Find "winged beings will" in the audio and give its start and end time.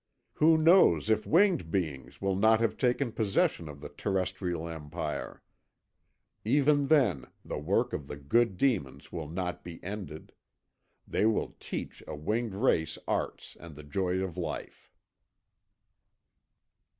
1.27-2.35